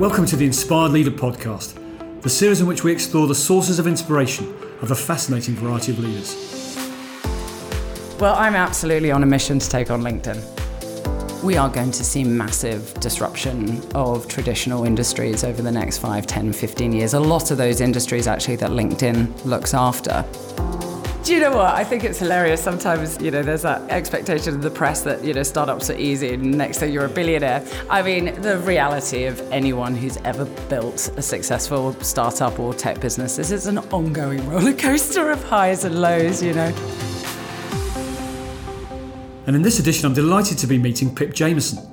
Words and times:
Welcome 0.00 0.24
to 0.28 0.36
the 0.36 0.46
Inspired 0.46 0.92
Leader 0.92 1.10
podcast, 1.10 1.74
the 2.22 2.30
series 2.30 2.62
in 2.62 2.66
which 2.66 2.82
we 2.82 2.90
explore 2.90 3.26
the 3.26 3.34
sources 3.34 3.78
of 3.78 3.86
inspiration 3.86 4.46
of 4.80 4.92
a 4.92 4.94
fascinating 4.94 5.54
variety 5.56 5.92
of 5.92 5.98
leaders. 5.98 6.34
Well, 8.18 8.34
I'm 8.34 8.54
absolutely 8.54 9.12
on 9.12 9.22
a 9.22 9.26
mission 9.26 9.58
to 9.58 9.68
take 9.68 9.90
on 9.90 10.00
LinkedIn. 10.00 11.42
We 11.42 11.58
are 11.58 11.68
going 11.68 11.90
to 11.90 12.02
see 12.02 12.24
massive 12.24 12.94
disruption 12.94 13.82
of 13.94 14.26
traditional 14.26 14.84
industries 14.84 15.44
over 15.44 15.60
the 15.60 15.70
next 15.70 15.98
5, 15.98 16.26
10, 16.26 16.54
15 16.54 16.92
years. 16.94 17.12
A 17.12 17.20
lot 17.20 17.50
of 17.50 17.58
those 17.58 17.82
industries 17.82 18.26
actually 18.26 18.56
that 18.56 18.70
LinkedIn 18.70 19.44
looks 19.44 19.74
after. 19.74 20.24
Do 21.22 21.34
you 21.34 21.40
know 21.40 21.54
what? 21.54 21.74
I 21.74 21.84
think 21.84 22.02
it's 22.02 22.18
hilarious. 22.18 22.62
Sometimes, 22.62 23.20
you 23.20 23.30
know, 23.30 23.42
there's 23.42 23.60
that 23.62 23.88
expectation 23.90 24.54
of 24.54 24.62
the 24.62 24.70
press 24.70 25.02
that, 25.02 25.22
you 25.22 25.34
know, 25.34 25.42
startups 25.42 25.90
are 25.90 25.98
easy 25.98 26.32
and 26.32 26.56
next 26.56 26.78
thing 26.78 26.94
you're 26.94 27.04
a 27.04 27.10
billionaire. 27.10 27.62
I 27.90 28.00
mean, 28.00 28.40
the 28.40 28.58
reality 28.60 29.24
of 29.24 29.38
anyone 29.52 29.94
who's 29.94 30.16
ever 30.18 30.46
built 30.70 31.12
a 31.16 31.22
successful 31.22 31.92
startup 32.00 32.58
or 32.58 32.72
tech 32.72 33.00
business 33.00 33.38
is 33.38 33.52
it's 33.52 33.66
an 33.66 33.78
ongoing 33.78 34.48
roller 34.48 34.72
coaster 34.72 35.30
of 35.30 35.44
highs 35.44 35.84
and 35.84 36.00
lows, 36.00 36.42
you 36.42 36.54
know. 36.54 36.72
And 39.46 39.54
in 39.54 39.60
this 39.60 39.78
edition, 39.78 40.06
I'm 40.06 40.14
delighted 40.14 40.56
to 40.58 40.66
be 40.66 40.78
meeting 40.78 41.14
Pip 41.14 41.34
Jamieson, 41.34 41.86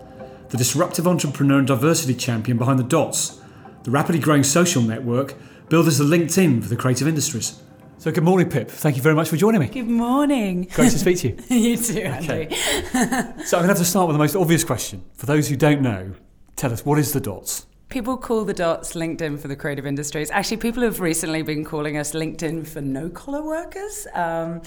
the 0.49 0.57
disruptive 0.57 1.05
entrepreneur 1.05 1.57
and 1.57 1.67
diversity 1.67 2.13
champion 2.13 2.57
behind 2.57 2.79
the 2.79 2.83
Dots, 2.83 3.41
the 3.83 3.91
rapidly 3.91 4.21
growing 4.21 4.43
social 4.43 4.81
network 4.81 5.35
billed 5.67 5.87
as 5.87 5.97
the 5.97 6.05
LinkedIn 6.05 6.63
for 6.63 6.69
the 6.69 6.77
creative 6.77 7.09
industries. 7.09 7.61
So, 7.99 8.11
good 8.11 8.23
morning, 8.23 8.47
Pip. 8.47 8.69
Thank 8.69 8.95
you 8.95 9.01
very 9.01 9.15
much 9.15 9.27
for 9.27 9.37
joining 9.37 9.59
me. 9.59 9.67
Good 9.69 9.87
morning. 9.87 10.67
Great 10.71 10.91
to 10.91 10.99
speak 10.99 11.17
to 11.19 11.29
you. 11.29 11.37
you 11.49 11.77
too. 11.77 12.01
Okay. 12.01 12.47
so, 12.93 13.57
I'm 13.57 13.63
going 13.63 13.63
to 13.63 13.67
have 13.69 13.77
to 13.77 13.85
start 13.85 14.07
with 14.07 14.13
the 14.13 14.19
most 14.19 14.35
obvious 14.35 14.63
question. 14.63 15.03
For 15.15 15.25
those 15.25 15.49
who 15.49 15.55
don't 15.55 15.81
know, 15.81 16.13
tell 16.55 16.71
us 16.71 16.85
what 16.85 16.99
is 16.99 17.13
the 17.13 17.19
Dots? 17.19 17.65
People 17.89 18.15
call 18.17 18.43
the 18.43 18.53
dots 18.53 18.93
LinkedIn 18.93 19.39
for 19.39 19.47
the 19.47 19.55
creative 19.55 19.87
industries. 19.87 20.29
Actually, 20.29 20.57
people 20.57 20.83
have 20.83 20.99
recently 20.99 21.41
been 21.41 21.63
calling 21.63 21.97
us 21.97 22.11
LinkedIn 22.11 22.67
for 22.67 22.81
no 22.81 23.09
collar 23.09 23.41
workers. 23.41 24.05
Um, 24.13 24.61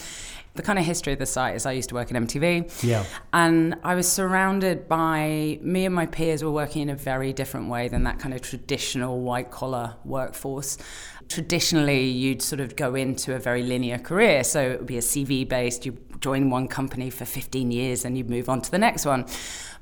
the 0.55 0.61
kind 0.61 0.77
of 0.77 0.85
history 0.85 1.13
of 1.13 1.19
the 1.19 1.25
site 1.25 1.55
is 1.55 1.65
I 1.65 1.71
used 1.71 1.89
to 1.89 1.95
work 1.95 2.11
at 2.11 2.21
MTV. 2.21 2.83
Yeah. 2.83 3.05
And 3.31 3.75
I 3.83 3.95
was 3.95 4.11
surrounded 4.11 4.87
by 4.87 5.59
me 5.61 5.85
and 5.85 5.95
my 5.95 6.05
peers 6.05 6.43
were 6.43 6.51
working 6.51 6.81
in 6.81 6.89
a 6.89 6.95
very 6.95 7.31
different 7.31 7.69
way 7.69 7.87
than 7.87 8.03
that 8.03 8.19
kind 8.19 8.33
of 8.33 8.41
traditional 8.41 9.21
white 9.21 9.51
collar 9.51 9.95
workforce. 10.03 10.77
Traditionally, 11.29 12.03
you'd 12.03 12.41
sort 12.41 12.59
of 12.59 12.75
go 12.75 12.95
into 12.95 13.33
a 13.33 13.39
very 13.39 13.63
linear 13.63 13.97
career. 13.97 14.43
So 14.43 14.61
it 14.61 14.77
would 14.79 14.87
be 14.87 14.97
a 14.97 15.01
CV 15.01 15.47
based, 15.47 15.85
you 15.85 15.97
join 16.21 16.49
one 16.49 16.67
company 16.67 17.09
for 17.09 17.25
15 17.25 17.71
years 17.71 18.05
and 18.05 18.17
you 18.17 18.23
move 18.23 18.47
on 18.47 18.61
to 18.61 18.71
the 18.71 18.77
next 18.77 19.05
one. 19.05 19.25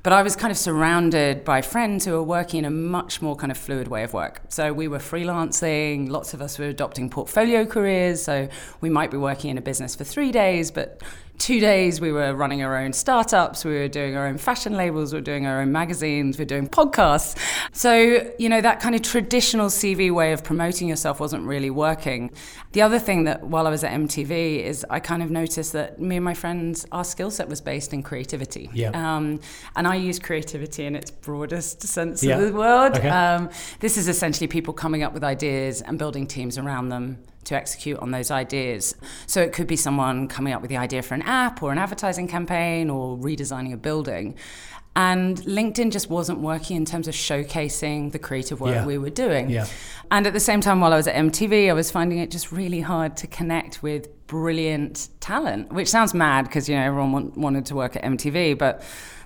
But 0.02 0.14
I 0.14 0.22
was 0.22 0.34
kind 0.34 0.50
of 0.50 0.56
surrounded 0.56 1.44
by 1.44 1.60
friends 1.60 2.06
who 2.06 2.12
were 2.12 2.22
working 2.22 2.60
in 2.60 2.64
a 2.64 2.70
much 2.70 3.20
more 3.20 3.36
kind 3.36 3.52
of 3.52 3.58
fluid 3.58 3.88
way 3.88 4.02
of 4.02 4.14
work. 4.14 4.40
So 4.48 4.72
we 4.72 4.88
were 4.88 4.98
freelancing, 4.98 6.08
lots 6.08 6.32
of 6.32 6.40
us 6.40 6.58
were 6.58 6.64
adopting 6.64 7.10
portfolio 7.10 7.66
careers. 7.66 8.22
So 8.22 8.48
we 8.80 8.88
might 8.88 9.10
be 9.10 9.18
working 9.18 9.50
in 9.50 9.58
a 9.58 9.60
business 9.60 9.94
for 9.94 10.04
three 10.04 10.32
days, 10.32 10.59
but 10.68 11.00
two 11.40 11.58
days 11.58 12.02
we 12.02 12.12
were 12.12 12.34
running 12.34 12.62
our 12.62 12.76
own 12.76 12.92
startups 12.92 13.64
we 13.64 13.72
were 13.72 13.88
doing 13.88 14.14
our 14.14 14.26
own 14.26 14.36
fashion 14.36 14.74
labels 14.74 15.10
we 15.10 15.18
were 15.18 15.24
doing 15.24 15.46
our 15.46 15.62
own 15.62 15.72
magazines 15.72 16.36
we 16.36 16.42
were 16.42 16.48
doing 16.48 16.68
podcasts 16.68 17.34
so 17.72 18.30
you 18.38 18.46
know 18.46 18.60
that 18.60 18.78
kind 18.78 18.94
of 18.94 19.00
traditional 19.00 19.68
cv 19.68 20.12
way 20.12 20.34
of 20.34 20.44
promoting 20.44 20.86
yourself 20.86 21.18
wasn't 21.18 21.42
really 21.42 21.70
working 21.70 22.30
the 22.72 22.82
other 22.82 22.98
thing 22.98 23.24
that 23.24 23.42
while 23.42 23.66
i 23.66 23.70
was 23.70 23.82
at 23.82 23.90
mtv 23.92 24.30
is 24.30 24.84
i 24.90 25.00
kind 25.00 25.22
of 25.22 25.30
noticed 25.30 25.72
that 25.72 25.98
me 25.98 26.16
and 26.16 26.24
my 26.24 26.34
friends 26.34 26.84
our 26.92 27.04
skill 27.04 27.30
set 27.30 27.48
was 27.48 27.62
based 27.62 27.94
in 27.94 28.02
creativity 28.02 28.68
yeah. 28.74 28.90
Um, 28.90 29.40
and 29.76 29.88
i 29.88 29.94
use 29.94 30.18
creativity 30.18 30.84
in 30.84 30.94
its 30.94 31.10
broadest 31.10 31.82
sense 31.82 32.22
yeah. 32.22 32.36
of 32.36 32.52
the 32.52 32.52
word 32.52 32.98
okay. 32.98 33.08
um, 33.08 33.48
this 33.80 33.96
is 33.96 34.08
essentially 34.08 34.46
people 34.46 34.74
coming 34.74 35.02
up 35.02 35.14
with 35.14 35.24
ideas 35.24 35.80
and 35.80 35.98
building 35.98 36.26
teams 36.26 36.58
around 36.58 36.90
them 36.90 37.16
to 37.44 37.54
execute 37.54 37.98
on 37.98 38.10
those 38.10 38.30
ideas. 38.30 38.94
So 39.26 39.40
it 39.40 39.52
could 39.52 39.66
be 39.66 39.76
someone 39.76 40.28
coming 40.28 40.52
up 40.52 40.60
with 40.60 40.70
the 40.70 40.76
idea 40.76 41.02
for 41.02 41.14
an 41.14 41.22
app 41.22 41.62
or 41.62 41.72
an 41.72 41.78
advertising 41.78 42.28
campaign 42.28 42.90
or 42.90 43.16
redesigning 43.16 43.72
a 43.72 43.76
building. 43.76 44.36
And 44.96 45.38
LinkedIn 45.42 45.92
just 45.92 46.10
wasn't 46.10 46.40
working 46.40 46.76
in 46.76 46.84
terms 46.84 47.06
of 47.06 47.14
showcasing 47.14 48.10
the 48.12 48.18
creative 48.18 48.60
work 48.60 48.74
yeah. 48.74 48.84
we 48.84 48.98
were 48.98 49.10
doing. 49.10 49.48
Yeah. 49.48 49.66
And 50.10 50.26
at 50.26 50.32
the 50.32 50.40
same 50.40 50.60
time, 50.60 50.80
while 50.80 50.92
I 50.92 50.96
was 50.96 51.06
at 51.06 51.14
MTV, 51.14 51.70
I 51.70 51.72
was 51.72 51.90
finding 51.90 52.18
it 52.18 52.30
just 52.30 52.50
really 52.50 52.80
hard 52.80 53.16
to 53.18 53.28
connect 53.28 53.82
with 53.82 54.08
brilliant 54.30 55.08
talent, 55.18 55.72
which 55.72 55.88
sounds 55.88 56.14
mad 56.14 56.44
because, 56.44 56.68
you 56.68 56.76
know, 56.76 56.82
everyone 56.82 57.10
want, 57.10 57.36
wanted 57.36 57.66
to 57.66 57.74
work 57.74 57.96
at 57.96 58.04
MTV. 58.04 58.56
But 58.56 58.80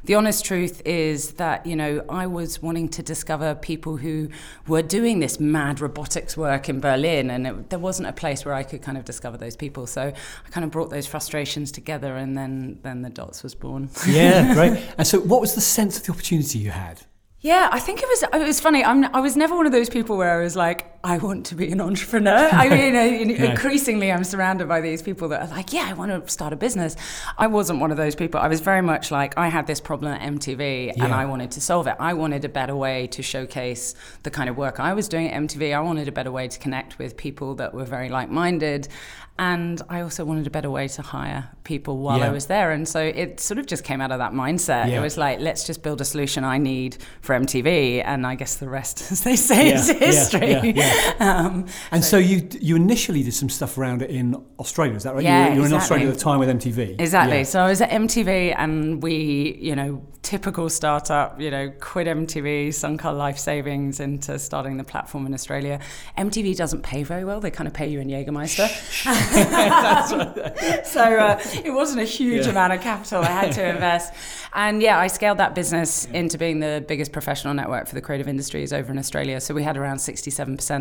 the 0.04 0.15
honest 0.15 0.47
truth 0.47 0.81
is 0.87 1.32
that, 1.32 1.66
you 1.66 1.76
know, 1.76 2.03
I 2.09 2.26
was 2.26 2.62
wanting 2.62 2.88
to 2.88 3.03
discover 3.03 3.54
people 3.54 3.98
who 3.98 4.31
were 4.66 4.81
doing 4.81 5.20
this 5.20 5.38
mad 5.38 5.82
robotics 5.82 6.38
work 6.38 6.70
in 6.70 6.81
Berlin, 6.81 7.28
and 7.28 7.47
it, 7.47 7.69
there 7.69 7.78
wasn't 7.78 8.09
a 8.09 8.14
place 8.14 8.47
where 8.47 8.54
I 8.54 8.62
could 8.62 8.81
kind 8.81 8.97
of 8.97 9.04
discover 9.04 9.37
those 9.37 9.56
people. 9.56 9.87
So 9.87 10.00
I 10.04 10.48
kind 10.50 10.64
of 10.64 10.70
brought 10.70 10.88
those 10.88 11.06
frustrations 11.06 11.70
together, 11.70 12.16
and 12.16 12.34
then, 12.34 12.78
then 12.82 13.03
the 13.03 13.10
Dots 13.10 13.43
was 13.43 13.54
born. 13.54 13.91
Yeah, 14.09 14.54
great. 14.59 14.82
And 14.97 15.06
so, 15.06 15.20
what 15.20 15.43
was 15.43 15.54
the 15.54 15.60
sense 15.60 15.98
of 15.98 16.04
the 16.04 16.12
opportunity 16.12 16.60
you 16.60 16.70
had? 16.70 17.03
Yeah, 17.41 17.69
I 17.70 17.78
think 17.78 18.03
it 18.03 18.09
was. 18.09 18.22
It 18.22 18.47
was 18.47 18.59
funny. 18.59 18.82
I'm. 18.82 19.04
I 19.14 19.20
was 19.20 19.37
never 19.37 19.54
one 19.54 19.66
of 19.66 19.72
those 19.72 19.91
people 19.91 20.16
where 20.16 20.41
I 20.41 20.43
was 20.43 20.56
like, 20.56 20.94
I 21.04 21.19
want 21.19 21.44
to 21.47 21.54
be 21.54 21.70
an 21.70 21.82
entrepreneur. 21.82 22.48
I 22.50 22.69
mean, 22.70 22.94
yeah. 23.31 23.50
increasingly, 23.50 24.10
I'm 24.10 24.25
surrounded 24.25 24.66
by 24.66 24.81
these 24.81 25.03
people 25.03 25.28
that 25.28 25.42
are 25.42 25.54
like, 25.54 25.70
yeah, 25.70 25.87
I 25.87 25.92
want 25.92 26.10
to 26.10 26.32
start 26.32 26.54
a 26.54 26.56
business. 26.56 26.97
I 27.37 27.47
wasn't 27.47 27.81
one 27.81 27.91
of 27.91 27.98
those 27.98 28.15
people. 28.15 28.41
I 28.41 28.48
was 28.48 28.60
very 28.60 28.81
much 28.81 29.10
like, 29.10 29.37
I 29.37 29.48
had 29.48 29.66
this 29.66 29.82
problem 29.82 30.14
at 30.14 30.22
MTV, 30.22 30.97
yeah. 30.97 31.04
and 31.04 31.12
I 31.12 31.26
wanted 31.26 31.50
to 31.53 31.60
solve 31.60 31.87
it. 31.87 31.97
I 32.00 32.14
wanted 32.14 32.47
a 32.47 32.48
better 32.48 32.75
way 32.75 33.06
to 33.09 33.22
showcase 33.22 33.94
the 34.22 34.31
kind 34.31 34.48
of 34.48 34.56
work 34.56 34.81
I 34.81 34.94
was 34.94 35.06
doing 35.06 35.31
at 35.31 35.43
MTV. 35.43 35.76
I 35.76 35.81
wanted 35.81 36.09
a 36.09 36.12
better 36.12 36.32
way 36.32 36.48
to 36.48 36.59
connect 36.59 36.98
with 36.98 37.19
people 37.19 37.54
that 37.56 37.75
were 37.75 37.84
very 37.84 38.09
like-minded, 38.09 38.88
and 39.37 39.82
I 39.88 40.03
also 40.03 40.25
wanted 40.25 40.47
a 40.47 40.50
better 40.50 40.70
way 40.70 40.87
to 40.87 41.03
hire 41.03 41.50
people 41.64 41.98
while 41.98 42.19
yeah. 42.19 42.28
I 42.28 42.31
was 42.31 42.47
there. 42.47 42.70
And 42.70 42.87
so 42.88 43.00
it 43.00 43.41
sort 43.41 43.59
of 43.59 43.66
just 43.66 43.82
came 43.82 44.00
out 44.00 44.12
of 44.12 44.19
that 44.19 44.32
mindset. 44.32 44.91
It 44.91 45.00
was 45.00 45.19
like, 45.19 45.41
let's 45.41 45.66
just 45.66 45.82
build 45.82 46.00
a 46.00 46.04
solution 46.04 46.44
I 46.44 46.59
need 46.59 46.98
for 47.20 47.34
MTV. 47.34 48.04
And 48.04 48.25
I 48.25 48.37
guess 48.37 48.56
the 48.56 48.69
rest, 48.69 49.00
as 49.10 49.25
they 49.25 49.34
say, 49.34 49.72
is 49.72 49.88
history. 49.91 50.75
Um, 51.21 51.66
and 51.91 52.05
so, 52.05 52.10
so, 52.10 52.19
you 52.19 52.49
you 52.60 52.77
initially 52.77 53.22
did 53.22 53.34
some 53.34 53.49
stuff 53.49 53.78
around 53.78 54.03
it 54.03 54.10
in 54.10 54.34
Australia, 54.59 54.94
is 54.94 55.05
that 55.05 55.15
right? 55.15 55.22
Yeah, 55.22 55.44
you, 55.44 55.49
were, 55.49 55.55
you 55.55 55.60
were 55.60 55.66
exactly. 55.66 55.77
in 55.77 55.81
Australia 55.81 56.09
at 56.09 56.15
the 56.15 56.21
time 56.21 56.38
with 56.41 56.49
MTV. 56.49 57.00
Exactly. 57.00 57.44
So 57.44 57.60
I 57.60 57.69
was 57.69 57.81
at 57.81 57.91
MTV 57.91 58.55
and 58.56 59.03
we, 59.03 59.56
you 59.60 59.77
know, 59.77 60.03
typical 60.25 60.69
startup, 60.71 61.41
you 61.41 61.50
know, 61.50 61.71
quit 61.81 62.06
MTV, 62.06 62.72
sunk 62.75 63.05
our 63.05 63.12
life 63.12 63.38
savings 63.38 64.00
into 64.00 64.38
starting 64.38 64.77
the 64.78 64.84
platform 64.84 65.27
in 65.27 65.34
Australia. 65.34 65.78
MTV 66.19 66.56
doesn't 66.56 66.82
pay 66.82 67.03
very 67.03 67.25
well. 67.25 67.41
They 67.41 67.50
kind 67.50 67.69
of 67.69 67.75
pay 67.75 67.87
you 67.88 68.00
in 68.00 68.09
Jägermeister. 68.09 68.66
so 70.84 71.00
uh, 71.00 71.41
it 71.65 71.71
wasn't 71.71 72.00
a 72.00 72.05
huge 72.05 72.47
yeah. 72.47 72.53
amount 72.53 72.72
of 72.72 72.81
capital 72.81 73.22
I 73.22 73.26
had 73.26 73.53
to 73.53 73.69
invest. 73.69 74.15
And 74.55 74.81
yeah, 74.81 74.99
I 74.99 75.09
scaled 75.09 75.38
that 75.38 75.55
business 75.55 76.06
into 76.06 76.38
being 76.38 76.61
the 76.61 76.84
biggest 76.87 77.12
professional 77.12 77.55
network 77.55 77.87
for 77.87 77.94
the 77.94 78.00
creative 78.00 78.28
industries 78.28 78.72
over 78.72 78.91
in 78.91 78.99
Australia. 78.99 79.41
So 79.41 79.53
we 79.53 79.62
had 79.62 79.76
around 79.76 79.99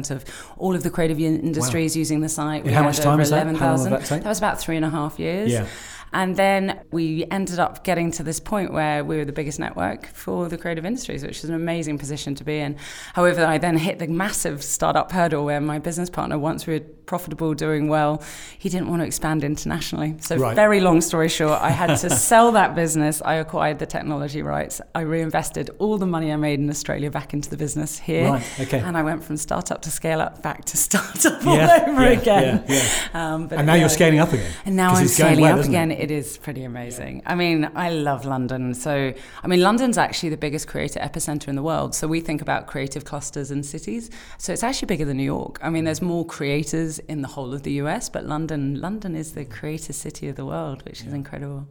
67% 0.04 0.12
of 0.12 0.26
all 0.58 0.76
of 0.76 0.84
the 0.84 0.90
creative 0.90 1.20
industries 1.20 1.96
wow. 1.96 2.00
using 2.00 2.22
the 2.22 2.30
site. 2.30 2.64
We 2.64 2.72
how 2.72 2.84
much 2.84 3.00
time? 3.00 3.20
How 3.56 3.76
long 3.76 3.90
that, 3.90 4.06
that 4.06 4.26
was 4.26 4.38
about 4.38 4.60
three 4.60 4.76
and 4.76 4.86
a 4.86 4.90
half 4.90 5.20
years. 5.20 5.52
Yeah. 5.52 5.68
And 6.14 6.36
then 6.36 6.82
we 6.92 7.26
ended 7.32 7.60
up 7.60 7.84
getting 7.84 8.12
to 8.12 8.24
this 8.24 8.40
point 8.40 8.72
where 8.72 9.04
we 9.04 9.18
were 9.18 9.26
the 9.26 9.34
biggest 9.34 9.60
network 9.60 10.08
for 10.08 10.48
the 10.48 10.58
creative 10.58 10.86
industries, 10.86 11.24
which 11.24 11.44
is 11.44 11.50
an 11.50 11.56
amazing 11.56 11.98
position 11.98 12.36
to 12.36 12.44
be 12.44 12.60
in. 12.60 12.78
However, 13.14 13.46
I 13.46 13.58
then 13.58 13.78
hit 13.78 14.00
the 14.00 14.08
massive 14.08 14.64
startup 14.64 15.12
hurdle 15.12 15.46
where 15.46 15.60
my 15.60 15.80
business 15.80 16.10
partner, 16.10 16.38
once 16.38 16.68
we 16.68 16.74
were 16.74 16.86
profitable, 17.06 17.54
doing 17.54 17.88
well, 17.88 18.22
he 18.58 18.70
didn't 18.70 18.90
want 18.90 19.02
to 19.02 19.06
expand 19.06 19.44
internationally. 19.44 20.16
So, 20.20 20.38
right. 20.38 20.56
very 20.56 20.80
long 20.80 21.02
story 21.02 21.30
short, 21.30 21.62
I 21.62 21.72
had 21.72 21.96
to 21.98 22.10
sell 22.10 22.52
that 22.54 22.76
business. 22.76 23.22
I 23.24 23.36
acquired 23.36 23.80
the 23.80 23.86
technology 23.86 24.42
rights. 24.42 24.82
I 24.94 25.02
reinvested 25.02 25.72
all 25.80 25.98
the 25.98 26.06
money 26.06 26.32
I 26.32 26.36
made 26.36 26.60
in 26.60 26.70
Australia 26.70 27.10
back 27.10 27.34
into 27.34 27.50
the 27.50 27.58
business 27.58 27.98
here. 27.98 28.30
Right. 28.30 28.60
Okay. 28.62 28.80
And 28.80 28.96
I 28.96 29.02
went 29.02 29.24
from 29.24 29.38
startup 29.38 29.82
to 29.82 29.92
scale 29.92 30.22
up 30.22 30.44
back 30.44 30.66
to 30.66 30.78
startup 30.86 31.46
all 31.46 31.54
over 31.54 32.04
yeah, 32.04 32.10
again. 32.10 32.64
Yeah, 32.68 32.84
um, 33.14 33.48
and 33.52 33.66
now 33.66 33.74
you're 33.74 33.90
scaling 33.90 34.20
up 34.20 34.32
again. 34.32 34.52
And 34.66 34.76
now 34.76 34.92
I'm 34.92 35.08
scaling 35.08 35.42
well, 35.42 35.60
up 35.60 35.66
again. 35.66 35.92
It? 35.92 36.03
It 36.04 36.12
is 36.12 36.38
pretty 36.38 36.66
amazing. 36.66 37.18
Yeah. 37.18 37.32
I 37.32 37.36
mean, 37.36 37.72
I 37.76 37.90
love 37.90 38.26
London. 38.26 38.74
So, 38.74 39.14
I 39.42 39.48
mean, 39.48 39.62
London's 39.62 39.98
actually 39.98 40.30
the 40.30 40.38
biggest 40.38 40.68
creator 40.68 41.00
epicenter 41.00 41.48
in 41.48 41.56
the 41.56 41.64
world. 41.64 41.96
So, 41.96 42.10
we 42.10 42.20
think 42.20 42.42
about 42.42 42.68
creative 42.68 43.06
clusters 43.06 43.52
and 43.52 43.66
cities. 43.66 44.10
So, 44.38 44.52
it's 44.52 44.64
actually 44.64 44.88
bigger 44.88 45.06
than 45.06 45.16
New 45.16 45.24
York. 45.24 45.60
I 45.64 45.70
mean, 45.70 45.86
there's 45.86 46.02
more 46.02 46.26
creators 46.26 47.00
in 47.00 47.22
the 47.22 47.30
whole 47.30 47.54
of 47.54 47.64
the 47.64 47.72
US, 47.84 48.10
but 48.10 48.26
London, 48.26 48.82
London 48.82 49.16
is 49.16 49.32
the 49.32 49.46
creator 49.46 49.94
city 49.94 50.28
of 50.28 50.36
the 50.36 50.46
world, 50.46 50.84
which 50.84 51.02
yeah. 51.02 51.08
is 51.08 51.14
incredible. 51.14 51.68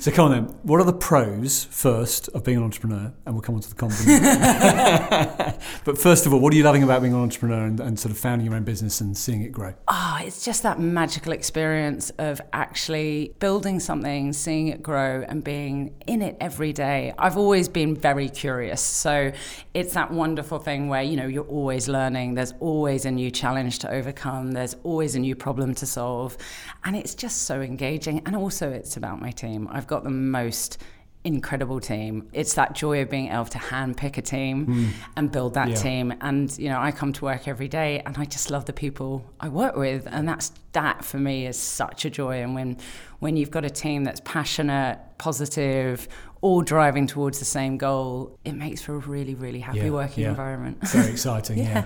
so, 0.00 0.10
come 0.10 0.26
on 0.26 0.32
then. 0.32 0.44
What 0.64 0.80
are 0.80 0.84
the 0.84 0.92
pros 0.92 1.64
first 1.64 2.28
of 2.30 2.42
being 2.42 2.56
an 2.56 2.64
entrepreneur? 2.64 3.12
And 3.24 3.34
we'll 3.36 3.42
come 3.42 3.54
on 3.54 3.60
to 3.60 3.68
the 3.68 3.76
cons. 3.76 4.04
but 5.84 5.96
first 5.96 6.26
of 6.26 6.34
all, 6.34 6.40
what 6.40 6.52
are 6.52 6.56
you 6.56 6.64
loving 6.64 6.82
about 6.82 7.02
being 7.02 7.14
an 7.14 7.20
entrepreneur 7.20 7.66
and, 7.66 7.78
and 7.78 8.00
sort 8.00 8.10
of 8.10 8.18
founding 8.18 8.46
your 8.46 8.56
own 8.56 8.64
business 8.64 9.00
and 9.00 9.16
seeing 9.16 9.42
it 9.42 9.52
grow? 9.52 9.74
Ah, 9.86 10.18
oh, 10.18 10.26
it's 10.26 10.44
just 10.44 10.64
that 10.64 10.80
magical 10.80 11.32
experience 11.32 12.10
of 12.18 12.40
actually 12.52 13.34
building 13.38 13.59
building 13.60 13.78
something, 13.78 14.32
seeing 14.32 14.68
it 14.68 14.82
grow, 14.82 15.22
and 15.28 15.44
being 15.44 15.94
in 16.06 16.22
it 16.22 16.34
every 16.40 16.72
day. 16.72 17.12
I've 17.18 17.36
always 17.36 17.68
been 17.68 17.94
very 17.94 18.30
curious. 18.30 18.80
So 18.80 19.32
it's 19.74 19.92
that 19.92 20.10
wonderful 20.10 20.58
thing 20.58 20.88
where, 20.88 21.02
you 21.02 21.14
know, 21.14 21.26
you're 21.26 21.44
always 21.44 21.86
learning. 21.86 22.36
There's 22.36 22.54
always 22.58 23.04
a 23.04 23.10
new 23.10 23.30
challenge 23.30 23.80
to 23.80 23.90
overcome. 23.90 24.52
There's 24.52 24.76
always 24.82 25.14
a 25.14 25.18
new 25.18 25.36
problem 25.36 25.74
to 25.74 25.84
solve. 25.84 26.38
And 26.84 26.96
it's 26.96 27.14
just 27.14 27.42
so 27.42 27.60
engaging. 27.60 28.22
And 28.24 28.34
also, 28.34 28.70
it's 28.70 28.96
about 28.96 29.20
my 29.20 29.30
team. 29.30 29.68
I've 29.70 29.86
got 29.86 30.04
the 30.04 30.10
most 30.10 30.78
incredible 31.24 31.80
team. 31.80 32.28
It's 32.32 32.54
that 32.54 32.74
joy 32.74 33.02
of 33.02 33.10
being 33.10 33.28
able 33.28 33.44
to 33.46 33.58
handpick 33.58 34.16
a 34.16 34.22
team 34.22 34.66
mm. 34.66 34.90
and 35.16 35.30
build 35.30 35.54
that 35.54 35.68
yeah. 35.68 35.74
team. 35.74 36.14
And 36.20 36.56
you 36.58 36.68
know, 36.68 36.80
I 36.80 36.92
come 36.92 37.12
to 37.14 37.24
work 37.24 37.46
every 37.46 37.68
day, 37.68 38.00
and 38.06 38.16
I 38.16 38.24
just 38.24 38.50
love 38.50 38.64
the 38.64 38.72
people 38.72 39.24
I 39.38 39.48
work 39.48 39.76
with, 39.76 40.06
and 40.10 40.28
that's 40.28 40.52
that 40.72 41.04
for 41.04 41.18
me 41.18 41.46
is 41.46 41.58
such 41.58 42.04
a 42.04 42.10
joy. 42.10 42.42
And 42.42 42.54
when 42.54 42.78
when 43.18 43.36
you've 43.36 43.50
got 43.50 43.64
a 43.64 43.70
team 43.70 44.04
that's 44.04 44.20
passionate, 44.24 44.98
positive, 45.18 46.08
all 46.40 46.62
driving 46.62 47.06
towards 47.06 47.38
the 47.38 47.44
same 47.44 47.76
goal, 47.76 48.38
it 48.44 48.52
makes 48.52 48.80
for 48.82 48.94
a 48.94 48.98
really, 48.98 49.34
really 49.34 49.60
happy 49.60 49.80
yeah, 49.80 49.90
working 49.90 50.24
yeah. 50.24 50.30
environment. 50.30 50.78
Very 50.88 51.10
exciting, 51.10 51.58
yeah 51.66 51.84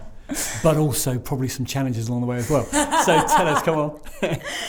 but 0.63 0.77
also 0.77 1.19
probably 1.19 1.49
some 1.49 1.67
challenges 1.67 2.09
along 2.09 2.23
the 2.23 2.27
way 2.27 2.39
as 2.39 2.51
well. 2.51 2.65
So 2.65 3.27
tell 3.27 3.49
us, 3.49 3.63
come 3.63 3.79
on, 3.79 3.91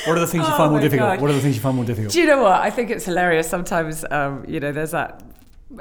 what 0.02 0.18
are 0.18 0.20
the 0.20 0.28
things 0.28 0.46
you 0.48 0.54
oh 0.54 0.58
find 0.58 0.72
more 0.72 0.82
difficult? 0.82 1.10
God. 1.12 1.22
What 1.22 1.32
are 1.32 1.34
the 1.34 1.42
things 1.42 1.56
you 1.56 1.62
find 1.62 1.76
more 1.76 1.86
difficult? 1.86 2.14
Do 2.14 2.20
you 2.20 2.28
know 2.28 2.44
what? 2.44 2.62
I 2.62 2.70
think 2.70 2.90
it's 2.90 3.06
hilarious. 3.06 3.50
Sometimes, 3.50 4.06
um, 4.12 4.46
you 4.48 4.60
know, 4.60 4.72
there's 4.72 4.92
that 4.92 5.22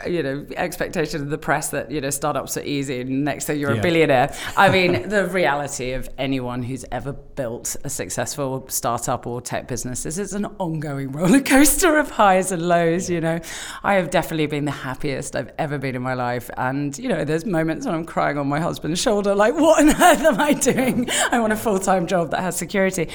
you 0.06 0.22
know 0.22 0.46
expectation 0.56 1.20
of 1.20 1.28
the 1.28 1.36
press 1.36 1.68
that 1.68 1.90
you 1.90 2.00
know 2.00 2.08
startups 2.08 2.56
are 2.56 2.62
easy 2.62 3.02
and 3.02 3.22
next 3.22 3.44
thing 3.44 3.60
you're 3.60 3.74
yeah. 3.74 3.80
a 3.80 3.82
billionaire. 3.82 4.34
I 4.56 4.70
mean 4.70 5.08
the 5.10 5.26
reality 5.26 5.92
of 5.92 6.08
anyone 6.16 6.62
who's 6.62 6.86
ever 6.90 7.12
built 7.12 7.76
a 7.84 7.90
successful 7.90 8.66
startup 8.68 9.26
or 9.26 9.42
tech 9.42 9.68
business 9.68 10.06
is 10.06 10.18
it's 10.18 10.32
an 10.32 10.46
ongoing 10.58 11.12
roller 11.12 11.40
coaster 11.40 11.98
of 11.98 12.10
highs 12.10 12.50
and 12.50 12.66
lows 12.66 13.10
yeah. 13.10 13.14
you 13.14 13.20
know. 13.20 13.40
I 13.82 13.94
have 13.94 14.08
definitely 14.08 14.46
been 14.46 14.64
the 14.64 14.70
happiest 14.70 15.36
i've 15.36 15.52
ever 15.58 15.76
been 15.76 15.94
in 15.94 16.02
my 16.02 16.14
life 16.14 16.48
and 16.56 16.96
you 16.98 17.10
know 17.10 17.22
there's 17.24 17.44
moments 17.44 17.84
when 17.84 17.94
i'm 17.94 18.06
crying 18.06 18.38
on 18.38 18.46
my 18.46 18.60
husband's 18.60 19.02
shoulder 19.02 19.34
like 19.34 19.54
what 19.54 19.80
on 19.80 19.90
earth 19.90 20.00
am 20.00 20.40
i 20.40 20.54
doing? 20.54 21.10
I 21.30 21.38
want 21.40 21.52
a 21.52 21.56
full-time 21.56 22.06
job 22.06 22.30
that 22.30 22.40
has 22.40 22.56
security. 22.56 23.10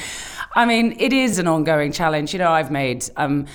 I 0.54 0.65
mean 0.65 0.95
it 1.00 1.13
is 1.13 1.39
an 1.39 1.48
ongoing 1.48 1.92
challenge. 1.92 2.31
You 2.31 2.39
know 2.39 2.51
i've 2.51 2.69
made 2.69 3.10
um, 3.18 3.48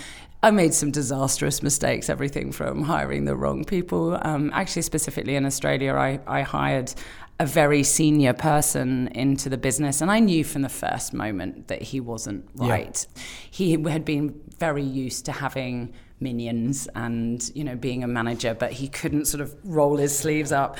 I 0.45 0.51
made 0.51 0.75
some 0.75 0.91
disastrous 0.91 1.63
mistakes, 1.63 2.11
everything 2.11 2.53
from 2.53 2.83
hiring 2.83 3.25
the 3.25 3.35
wrong 3.35 3.65
people. 3.65 4.19
Um, 4.21 4.51
actually, 4.53 4.83
specifically 4.83 5.37
in 5.37 5.47
Australia, 5.47 5.95
I, 5.95 6.21
I 6.27 6.43
hired 6.43 6.93
a 7.41 7.47
very 7.47 7.83
senior 7.83 8.35
person 8.35 9.09
into 9.09 9.49
the 9.49 9.57
business, 9.57 10.03
and 10.03 10.11
I 10.11 10.21
knew 10.21 10.45
from 10.45 10.61
the 10.61 10.69
first 10.69 11.15
moment 11.15 11.69
that 11.69 11.81
he 11.81 11.99
wasn't 11.99 12.47
right. 12.57 13.07
Yeah. 13.15 13.23
He 13.51 13.71
had 13.85 14.05
been 14.05 14.39
very 14.59 14.83
used 14.83 15.25
to 15.25 15.33
having 15.33 15.95
minions 16.29 16.89
and 16.95 17.51
you 17.55 17.63
know 17.63 17.77
being 17.77 18.03
a 18.03 18.09
manager 18.09 18.53
but 18.55 18.73
he 18.73 18.89
couldn't 18.89 19.27
sort 19.27 19.41
of 19.41 19.55
roll 19.63 19.97
his 19.97 20.17
sleeves 20.23 20.51
up. 20.51 20.79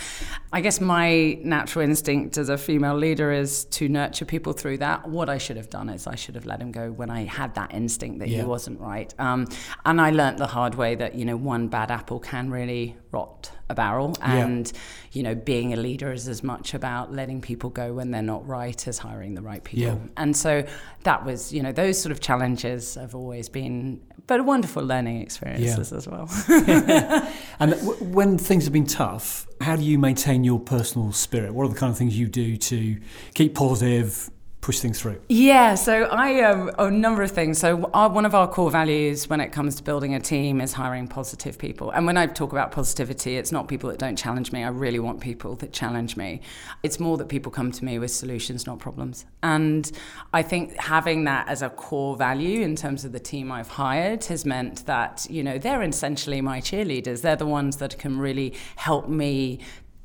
I 0.53 0.61
guess 0.61 0.81
my 0.81 1.39
natural 1.45 1.85
instinct 1.85 2.39
as 2.39 2.49
a 2.49 2.59
female 2.59 2.97
leader 2.97 3.31
is 3.31 3.67
to 3.77 3.89
nurture 3.89 4.25
people 4.25 4.53
through 4.53 4.79
that. 4.79 5.09
What 5.09 5.29
i 5.29 5.39
should 5.39 5.59
have 5.63 5.71
done 5.71 5.89
is 5.89 6.07
i 6.07 6.17
should 6.17 6.35
have 6.35 6.47
let 6.47 6.61
him 6.61 6.73
go 6.73 6.91
when 6.91 7.11
i 7.11 7.21
had 7.25 7.55
that 7.55 7.73
instinct 7.73 8.19
that 8.21 8.29
yeah. 8.29 8.39
he 8.39 8.45
wasn't 8.45 8.81
right. 8.81 9.15
Um, 9.19 9.47
and 9.85 10.01
i 10.01 10.11
learnt 10.11 10.39
the 10.39 10.51
hard 10.59 10.75
way 10.75 10.95
that 10.97 11.15
you 11.15 11.25
know 11.25 11.37
one 11.37 11.69
bad 11.69 11.91
apple 11.91 12.19
can 12.19 12.51
really 12.51 12.97
rot 13.13 13.51
a 13.71 13.75
barrel 13.75 14.15
and 14.21 14.73
yeah. 14.73 14.81
you 15.13 15.23
know 15.23 15.35
being 15.35 15.73
a 15.73 15.77
leader 15.77 16.13
is 16.13 16.29
as 16.29 16.43
much 16.43 16.75
about 16.75 17.13
letting 17.13 17.41
people 17.41 17.71
go 17.71 17.95
when 17.95 18.11
they're 18.11 18.23
not 18.23 18.47
right 18.47 18.87
as 18.87 18.99
hiring 18.99 19.35
the 19.35 19.41
right 19.41 19.65
people 19.65 19.85
yeah. 19.85 19.97
and 20.19 20.37
so 20.37 20.65
that 21.05 21.25
was 21.25 21.53
you 21.53 21.63
know 21.63 21.73
those 21.73 21.99
sort 21.99 22.13
of 22.13 22.21
challenges 22.21 22.95
have 22.95 23.15
always 23.15 23.49
been 23.49 24.01
but 24.27 24.41
a 24.41 24.43
wonderful 24.43 24.83
learning 24.83 25.21
experiences 25.21 25.91
yeah. 25.91 25.97
as 25.97 26.07
well 26.07 26.29
and 27.59 27.73
w- 27.73 28.05
when 28.05 28.37
things 28.37 28.65
have 28.65 28.73
been 28.73 28.87
tough 28.87 29.47
how 29.63 29.77
do 29.77 29.83
you 29.83 29.99
maintain 29.99 30.45
your 30.45 30.61
personal 30.61 31.11
spirit 31.13 31.55
what 31.55 31.65
are 31.65 31.69
the 31.69 31.79
kind 31.79 31.91
of 31.91 31.97
things 31.97 32.19
you 32.19 32.29
do 32.29 32.57
to 32.59 32.99
keep 33.33 33.55
positive 33.55 34.31
push 34.65 34.81
things 34.81 34.99
through? 34.99 35.21
Yeah, 35.29 35.75
so 35.75 36.05
I 36.05 36.41
um, 36.41 36.71
a 36.79 36.91
number 36.91 37.23
of 37.23 37.31
things. 37.31 37.59
So 37.59 37.91
our, 37.93 38.09
one 38.09 38.25
of 38.25 38.35
our 38.35 38.49
core 38.49 38.71
values 38.71 39.29
when 39.29 39.39
it 39.39 39.53
comes 39.53 39.77
to 39.77 39.83
building 39.83 40.15
a 40.15 40.21
team 40.21 40.59
is 40.59 40.73
hiring 40.73 41.07
positive 41.07 41.59
people. 41.59 41.91
And 41.91 42.07
when 42.07 42.17
I 42.17 42.27
talk 42.27 42.51
about 42.51 42.73
positivity, 42.73 43.37
it's 43.37 43.53
not 43.53 43.69
people 43.69 43.91
that 43.91 43.99
don't 43.99 44.17
challenge 44.17 44.53
me. 44.53 44.65
I 44.65 44.69
really 44.69 44.99
want 44.99 45.21
people 45.21 45.55
that 45.57 45.75
challenge 45.75 46.17
me. 46.17 46.41
It's 46.83 46.99
more 46.99 47.19
that 47.19 47.29
people 47.29 47.53
come 47.53 47.73
to 47.73 47.85
me 47.85 47.99
with 47.99 48.11
solutions, 48.11 48.67
not 48.67 48.79
problems. 48.79 49.27
And 49.43 49.93
I 50.33 50.41
think 50.41 50.75
having 50.79 51.25
that 51.25 51.47
as 51.47 51.61
a 51.61 51.69
core 51.69 52.17
value 52.17 52.63
in 52.63 52.75
terms 52.75 53.05
of 53.05 53.13
the 53.13 53.21
team 53.21 53.53
I've 53.53 53.69
hired 53.69 54.25
has 54.25 54.47
meant 54.47 54.87
that 54.87 55.27
you 55.29 55.43
know 55.43 55.59
they're 55.59 55.83
essentially 55.83 56.41
my 56.41 56.63
cheerleaders. 56.63 57.21
They're 57.21 57.37
the 57.37 57.45
ones 57.45 57.77
that 57.77 57.99
can 57.99 58.19
really 58.19 58.55
help 58.77 59.11
me 59.11 59.61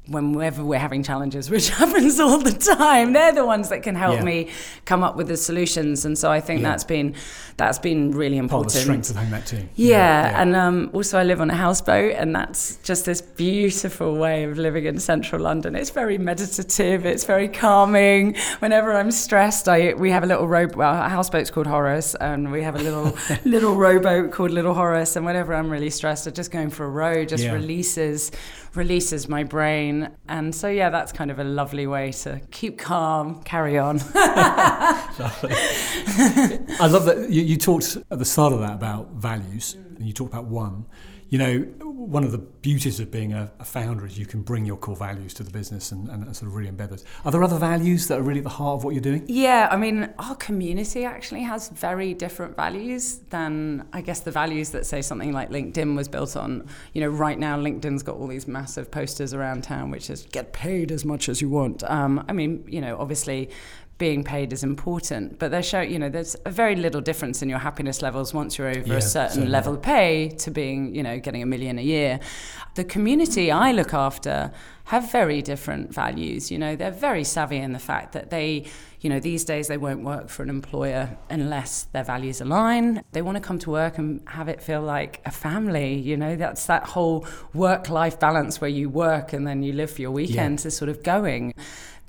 whenever 0.10 0.64
we're 0.64 0.80
having 0.80 1.04
challenges, 1.04 1.50
which 1.56 1.70
happens 1.70 2.20
all 2.20 2.40
the 2.40 2.52
time, 2.52 3.14
they're 3.14 3.34
the 3.34 3.46
ones 3.46 3.70
that 3.70 3.84
can 3.84 3.96
help 3.96 4.18
yeah. 4.18 4.24
me 4.24 4.50
come 4.86 5.04
up 5.04 5.16
with 5.16 5.28
the 5.28 5.38
solutions. 5.38 6.06
And 6.06 6.18
so 6.18 6.32
I 6.32 6.40
think 6.40 6.62
yeah. 6.62 6.70
that's 6.70 6.84
been 6.84 7.16
that's 7.58 7.80
been 7.80 8.12
really 8.12 8.38
important. 8.38 8.50
Part 8.50 8.66
of 8.68 8.74
the 8.74 8.80
strength 8.80 9.10
of 9.10 9.16
having 9.18 9.32
that 9.32 9.46
team. 9.46 9.70
Yeah, 9.76 9.98
yeah. 9.98 10.42
and 10.42 10.56
um, 10.56 10.90
also 10.94 11.20
I 11.20 11.24
live 11.24 11.42
on 11.42 11.50
a 11.50 11.56
houseboat, 11.56 12.16
and 12.16 12.36
that's 12.36 12.78
just 12.78 13.06
this 13.06 13.22
beautiful 13.22 14.16
way 14.16 14.44
of 14.44 14.58
living 14.58 14.86
in 14.86 15.00
central 15.00 15.42
London. 15.42 15.76
It's 15.76 15.90
very 15.90 16.18
meditative. 16.18 17.06
It's 17.06 17.26
very 17.26 17.48
calming. 17.48 18.36
Whenever 18.60 18.94
I'm 18.94 19.12
stressed, 19.12 19.68
I 19.68 19.94
we 19.94 20.12
have 20.12 20.24
a 20.24 20.28
little 20.28 20.48
row. 20.48 20.68
Well, 20.74 20.94
our 20.94 21.10
houseboat's 21.10 21.52
called 21.52 21.68
Horace, 21.68 22.16
and 22.16 22.52
we 22.52 22.64
have 22.64 22.76
a 22.76 22.80
little 22.80 23.18
little 23.46 23.76
rowboat 23.76 24.32
called 24.32 24.52
Little 24.52 24.74
Horace. 24.74 25.16
And 25.16 25.26
whenever 25.26 25.54
I'm 25.54 25.70
really 25.70 25.90
stressed, 25.90 26.28
I 26.28 26.32
just 26.32 26.52
going 26.52 26.70
for 26.70 26.86
a 26.86 26.90
row 26.90 27.26
just 27.26 27.46
releases 27.46 28.32
releases 28.76 29.28
my 29.28 29.44
brain. 29.44 29.99
And 30.28 30.54
so, 30.54 30.70
yeah, 30.70 30.90
that's 30.90 31.12
kind 31.12 31.32
of 31.32 31.40
a 31.40 31.44
lovely 31.44 31.88
way 31.88 32.12
to 32.12 32.42
keep 32.52 32.78
calm, 32.78 33.42
carry 33.44 33.78
on. 33.78 34.02
I 34.16 35.08
love 36.90 37.06
that 37.06 37.30
you, 37.30 37.44
you, 37.44 37.58
talked 37.58 37.98
at 38.10 38.20
the 38.20 38.26
start 38.26 38.54
of 38.54 38.60
that 38.60 38.74
about 38.74 39.12
values, 39.12 39.76
and 39.76 40.06
you 40.06 40.14
talked 40.14 40.34
about 40.34 40.46
one 40.46 40.86
you 41.30 41.38
know, 41.38 41.60
one 41.60 42.24
of 42.24 42.32
the 42.32 42.40
beauties 42.40 43.00
of 43.00 43.12
being 43.12 43.34
a, 43.34 43.52
a, 43.60 43.64
founder 43.64 44.06
is 44.06 44.18
you 44.18 44.26
can 44.26 44.42
bring 44.42 44.66
your 44.66 44.78
core 44.78 44.96
values 44.96 45.32
to 45.36 45.44
the 45.44 45.52
business 45.52 45.92
and, 45.92 46.10
and, 46.10 46.24
sort 46.36 46.48
of 46.48 46.56
really 46.56 46.72
embed 46.72 46.90
those. 46.90 47.06
Are 47.24 47.32
there 47.32 47.44
other 47.44 47.60
values 47.60 48.08
that 48.08 48.18
are 48.18 48.24
really 48.24 48.40
at 48.40 48.46
the 48.46 48.50
heart 48.50 48.80
of 48.80 48.84
what 48.84 48.96
you're 48.96 49.02
doing? 49.02 49.26
Yeah, 49.28 49.68
I 49.70 49.78
mean, 49.78 50.12
our 50.18 50.36
community 50.36 51.06
actually 51.06 51.44
has 51.44 51.70
very 51.70 52.16
different 52.16 52.56
values 52.56 53.20
than, 53.30 53.88
I 53.94 54.02
guess, 54.02 54.22
the 54.22 54.32
values 54.32 54.72
that 54.72 54.88
say 54.88 55.04
something 55.04 55.32
like 55.32 55.52
LinkedIn 55.52 55.96
was 55.96 56.08
built 56.08 56.36
on. 56.36 56.68
You 56.94 57.02
know, 57.02 57.10
right 57.10 57.38
now, 57.38 57.60
LinkedIn's 57.60 58.02
got 58.02 58.16
all 58.16 58.28
these 58.28 58.48
massive 58.48 58.90
posters 58.90 59.34
around 59.36 59.64
town, 59.64 59.92
which 59.92 60.10
is 60.10 60.26
get 60.32 60.52
paid 60.52 60.92
as 60.92 61.06
much 61.06 61.30
as 61.30 61.42
you 61.42 61.50
want. 61.50 61.84
Um, 61.84 62.26
I 62.28 62.34
mean, 62.34 62.64
you 62.68 62.82
know, 62.82 62.98
obviously 62.98 63.52
being 64.00 64.24
paid 64.24 64.52
is 64.52 64.64
important, 64.64 65.38
but 65.38 65.52
they 65.52 65.62
show 65.62 65.82
you 65.82 66.00
know 66.00 66.10
there's 66.10 66.36
a 66.46 66.50
very 66.50 66.76
little 66.76 67.02
difference 67.02 67.44
in 67.44 67.50
your 67.50 67.60
happiness 67.60 68.02
levels 68.02 68.34
once 68.34 68.58
you're 68.58 68.70
over 68.70 68.80
yeah, 68.80 68.96
a 68.96 69.02
certain 69.02 69.30
certainly. 69.30 69.50
level 69.50 69.74
of 69.76 69.82
pay 69.84 70.30
to 70.30 70.50
being 70.50 70.96
you 70.96 71.04
know 71.04 71.20
getting 71.20 71.44
a 71.44 71.46
million 71.46 71.78
a 71.78 71.84
year. 71.84 72.20
The 72.80 72.86
community 72.86 73.52
I 73.52 73.74
look 73.74 73.94
after 73.94 74.54
have 74.86 75.12
very 75.12 75.42
different 75.42 75.94
values. 75.94 76.50
You 76.50 76.58
know, 76.58 76.78
they're 76.78 76.92
very 76.92 77.26
savvy 77.26 77.58
in 77.58 77.74
the 77.74 77.78
fact 77.78 78.14
that 78.14 78.30
they, 78.30 78.68
you 79.02 79.10
know, 79.10 79.20
these 79.20 79.44
days 79.44 79.68
they 79.68 79.76
won't 79.76 80.06
work 80.06 80.30
for 80.30 80.44
an 80.44 80.50
employer 80.50 81.18
unless 81.30 81.84
their 81.92 82.06
values 82.06 82.40
align. 82.40 83.04
They 83.12 83.22
want 83.22 83.36
to 83.36 83.42
come 83.42 83.60
to 83.60 83.70
work 83.70 83.98
and 83.98 84.22
have 84.30 84.48
it 84.48 84.62
feel 84.62 84.82
like 84.82 85.22
a 85.26 85.32
family. 85.32 85.96
You 85.96 86.16
know, 86.16 86.38
that's 86.38 86.68
that 86.68 86.86
whole 86.86 87.28
work-life 87.54 88.18
balance 88.18 88.62
where 88.62 88.70
you 88.70 88.88
work 88.88 89.34
and 89.34 89.46
then 89.46 89.62
you 89.62 89.74
live 89.74 89.92
for 89.92 90.02
your 90.02 90.12
weekends 90.12 90.64
yeah. 90.64 90.68
is 90.70 90.78
sort 90.78 90.88
of 90.88 91.04
going 91.04 91.54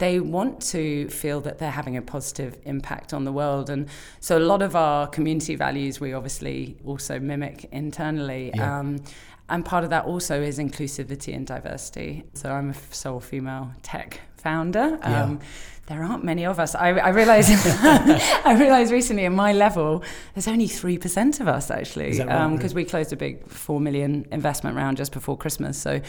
they 0.00 0.19
want 0.19 0.62
to 0.62 1.09
feel 1.11 1.43
that 1.43 1.59
they're 1.59 1.71
having 1.71 1.97
a 1.97 2.03
positive 2.03 2.59
impact 2.65 3.12
on 3.12 3.25
the 3.27 3.33
world. 3.33 3.69
And 3.69 3.87
so 4.19 4.39
a 4.39 4.41
lot 4.41 4.62
of 4.62 4.75
our 4.75 5.07
community 5.07 5.57
values 5.57 6.00
we 6.00 6.15
obviously 6.15 6.79
also 6.87 7.21
mimic 7.21 7.67
internally. 7.71 8.50
Yeah. 8.55 8.79
Um, 8.79 9.03
and 9.50 9.64
part 9.64 9.85
of 9.85 9.90
that 9.90 10.04
also 10.04 10.40
is 10.40 10.59
inclusivity 10.59 11.35
and 11.35 11.47
diversity. 11.47 12.25
So 12.35 12.50
I'm 12.50 12.71
a 12.71 12.75
sole 12.75 13.21
female 13.21 13.73
tech 13.83 14.21
founder. 14.37 14.99
Um, 15.02 15.02
yeah. 15.02 15.38
There 15.87 16.04
aren't 16.04 16.23
many 16.23 16.47
of 16.47 16.61
us. 16.61 16.76
I, 16.76 16.90
I 16.90 17.09
realize. 17.09 17.49
I 17.50 18.57
realized 18.59 18.92
recently, 18.92 19.26
at 19.26 19.33
my 19.33 19.52
level, 19.52 20.04
there's 20.35 20.47
only 20.47 20.69
three 20.69 20.99
percent 20.99 21.40
of 21.40 21.49
us 21.49 21.69
actually, 21.69 22.12
because 22.12 22.26
right? 22.26 22.40
um, 22.40 22.75
we 22.75 22.85
closed 22.85 23.12
a 23.12 23.16
big 23.16 23.49
four 23.49 23.80
million 23.80 24.25
investment 24.30 24.76
round 24.76 24.99
just 24.99 25.11
before 25.11 25.37
Christmas. 25.37 25.76
So, 25.76 26.00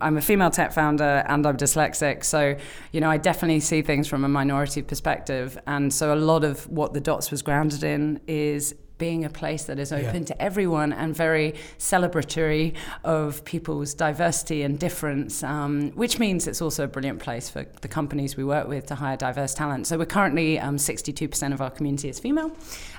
I'm 0.00 0.16
a 0.16 0.20
female 0.20 0.50
tech 0.50 0.72
founder 0.72 1.24
and 1.28 1.46
I'm 1.46 1.56
dyslexic. 1.56 2.24
So, 2.24 2.56
you 2.90 3.00
know, 3.00 3.10
I 3.10 3.18
definitely 3.18 3.60
see 3.60 3.82
things 3.82 4.08
from 4.08 4.24
a 4.24 4.28
minority 4.28 4.82
perspective. 4.82 5.58
And 5.66 5.92
so 5.94 6.12
a 6.12 6.16
lot 6.16 6.42
of 6.42 6.68
what 6.68 6.92
the 6.92 7.00
dots 7.00 7.30
was 7.30 7.40
grounded 7.40 7.84
in 7.84 8.20
is 8.26 8.74
being 9.02 9.24
a 9.24 9.28
place 9.28 9.64
that 9.64 9.80
is 9.80 9.92
open 9.92 10.22
yeah. 10.22 10.26
to 10.26 10.40
everyone 10.40 10.92
and 10.92 11.12
very 11.12 11.56
celebratory 11.76 12.72
of 13.02 13.44
people's 13.44 13.94
diversity 13.94 14.62
and 14.62 14.78
difference, 14.78 15.42
um, 15.42 15.90
which 15.96 16.20
means 16.20 16.46
it's 16.46 16.62
also 16.62 16.84
a 16.84 16.86
brilliant 16.86 17.18
place 17.18 17.50
for 17.50 17.66
the 17.80 17.88
companies 17.88 18.36
we 18.36 18.44
work 18.44 18.68
with 18.68 18.86
to 18.86 18.94
hire 18.94 19.16
diverse 19.16 19.54
talent. 19.54 19.88
So 19.88 19.98
we're 19.98 20.04
currently 20.06 20.56
um, 20.60 20.76
62% 20.76 21.52
of 21.52 21.60
our 21.60 21.68
community 21.68 22.10
is 22.10 22.20
female, 22.20 22.52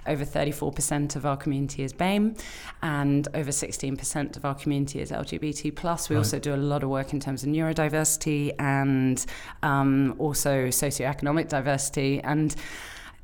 over 0.05 0.25
34% 0.25 1.15
of 1.15 1.25
our 1.25 1.37
community 1.37 1.83
is 1.83 1.93
BAME, 1.93 2.37
and 2.81 3.25
over 3.33 3.51
16% 3.51 4.35
of 4.35 4.43
our 4.43 4.55
community 4.55 4.99
is 4.99 5.09
LGBT 5.09 5.73
plus. 5.73 6.09
We 6.09 6.17
right. 6.17 6.19
also 6.19 6.37
do 6.37 6.53
a 6.53 6.57
lot 6.57 6.83
of 6.83 6.89
work 6.89 7.13
in 7.13 7.21
terms 7.21 7.43
of 7.43 7.49
neurodiversity 7.49 8.51
and 8.59 9.25
um, 9.61 10.15
also 10.17 10.67
socioeconomic 10.67 11.47
diversity 11.47 12.19
and 12.25 12.53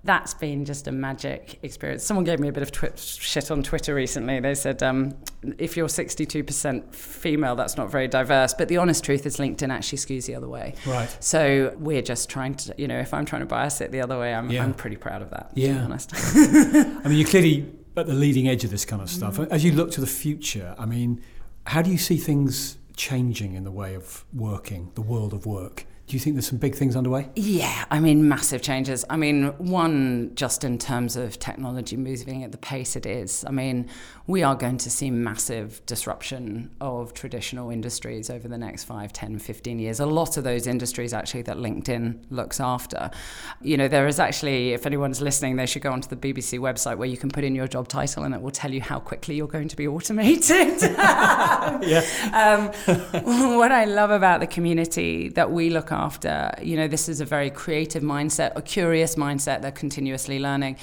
that's 0.03 0.33
been 0.33 0.63
just 0.63 0.87
a 0.87 0.91
magic 0.91 1.59
experience. 1.61 2.03
Someone 2.03 2.23
gave 2.23 2.39
me 2.39 2.47
a 2.47 2.51
bit 2.51 2.63
of 2.63 2.71
twi- 2.71 2.95
shit 2.95 3.51
on 3.51 3.63
Twitter 3.63 3.93
recently. 3.93 4.39
They 4.39 4.55
said, 4.55 4.81
um, 4.81 5.17
if 5.57 5.75
you're 5.75 5.87
62% 5.87 6.95
female, 6.95 7.55
that's 7.55 7.75
not 7.75 7.91
very 7.91 8.07
diverse. 8.07 8.53
But 8.53 8.69
the 8.69 8.77
honest 8.77 9.03
truth 9.03 9.25
is, 9.25 9.37
LinkedIn 9.37 9.69
actually 9.69 9.97
skews 9.97 10.25
the 10.25 10.35
other 10.35 10.47
way. 10.47 10.75
Right. 10.85 11.15
So 11.19 11.75
we're 11.77 12.01
just 12.01 12.29
trying 12.29 12.55
to, 12.55 12.73
you 12.77 12.87
know, 12.87 12.99
if 12.99 13.13
I'm 13.13 13.25
trying 13.25 13.41
to 13.41 13.45
bias 13.45 13.81
it 13.81 13.91
the 13.91 14.01
other 14.01 14.17
way, 14.17 14.33
I'm, 14.33 14.49
yeah. 14.49 14.63
I'm 14.63 14.73
pretty 14.73 14.95
proud 14.95 15.21
of 15.21 15.31
that, 15.31 15.51
yeah. 15.53 15.73
to 15.73 15.73
be 15.73 15.85
honest. 15.85 16.11
I 16.15 17.07
mean, 17.09 17.17
you're 17.17 17.27
clearly 17.27 17.69
at 17.97 18.07
the 18.07 18.13
leading 18.13 18.47
edge 18.47 18.63
of 18.63 18.71
this 18.71 18.85
kind 18.85 19.01
of 19.01 19.09
stuff. 19.09 19.37
Mm. 19.37 19.49
As 19.49 19.65
you 19.65 19.73
look 19.73 19.91
to 19.91 20.01
the 20.01 20.07
future, 20.07 20.75
I 20.79 20.85
mean, 20.85 21.21
how 21.67 21.81
do 21.81 21.91
you 21.91 21.97
see 21.97 22.17
things 22.17 22.77
changing 22.95 23.53
in 23.53 23.65
the 23.65 23.71
way 23.71 23.95
of 23.95 24.25
working, 24.33 24.91
the 24.95 25.01
world 25.01 25.33
of 25.33 25.45
work? 25.45 25.85
Do 26.09 26.15
you 26.15 26.19
think 26.19 26.35
there's 26.35 26.47
some 26.47 26.57
big 26.57 26.73
things 26.73 26.95
underway? 26.95 27.29
Yeah, 27.35 27.85
I 27.91 27.99
mean, 27.99 28.27
massive 28.27 28.63
changes. 28.63 29.05
I 29.11 29.15
mean, 29.15 29.49
one, 29.59 30.31
just 30.33 30.63
in 30.63 30.79
terms 30.79 31.15
of 31.15 31.37
technology 31.37 31.97
moving 31.97 32.43
at 32.43 32.51
the 32.51 32.57
pace 32.57 32.95
it 32.95 33.05
is, 33.05 33.45
I 33.45 33.51
mean, 33.51 33.87
we 34.25 34.41
are 34.41 34.55
going 34.55 34.79
to 34.79 34.89
see 34.89 35.11
massive 35.11 35.85
disruption 35.85 36.71
of 36.81 37.13
traditional 37.13 37.69
industries 37.69 38.31
over 38.31 38.47
the 38.47 38.57
next 38.57 38.85
5, 38.85 39.13
10, 39.13 39.37
15 39.37 39.77
years. 39.77 39.99
A 39.99 40.07
lot 40.07 40.35
of 40.35 40.43
those 40.43 40.65
industries, 40.65 41.13
actually, 41.13 41.43
that 41.43 41.57
LinkedIn 41.57 42.23
looks 42.31 42.59
after. 42.59 43.11
You 43.61 43.77
know, 43.77 43.87
there 43.87 44.07
is 44.07 44.19
actually, 44.19 44.73
if 44.73 44.87
anyone's 44.87 45.21
listening, 45.21 45.57
they 45.57 45.67
should 45.67 45.83
go 45.83 45.91
onto 45.91 46.07
the 46.07 46.15
BBC 46.15 46.57
website 46.57 46.97
where 46.97 47.07
you 47.07 47.17
can 47.17 47.29
put 47.29 47.43
in 47.43 47.53
your 47.53 47.67
job 47.67 47.87
title 47.87 48.23
and 48.23 48.33
it 48.33 48.41
will 48.41 48.49
tell 48.49 48.73
you 48.73 48.81
how 48.81 48.99
quickly 48.99 49.35
you're 49.35 49.47
going 49.47 49.67
to 49.67 49.75
be 49.75 49.87
automated. 49.87 50.81
yeah. 50.81 52.03
Um, 52.39 52.67
what 53.57 53.71
I 53.71 53.85
love 53.85 54.11
about 54.11 54.39
the 54.39 54.47
community 54.47 55.29
that 55.29 55.51
we 55.51 55.69
look 55.69 55.91
after 55.91 55.98
after. 55.99 56.51
You 56.61 56.75
know, 56.77 56.87
this 56.87 57.09
is 57.09 57.21
a 57.21 57.25
very 57.25 57.49
creative 57.49 58.03
mindset, 58.03 58.53
a 58.55 58.61
curious 58.61 59.15
mindset. 59.15 59.61
They're 59.61 59.71
continuously 59.71 60.39
learning. 60.39 60.77